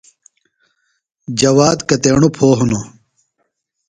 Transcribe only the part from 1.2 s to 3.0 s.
جواد کتیݨو پھو ہِنوۡ؟